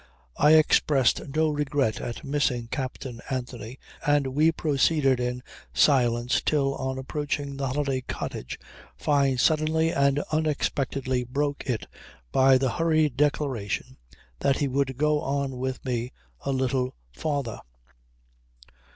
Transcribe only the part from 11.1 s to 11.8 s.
broke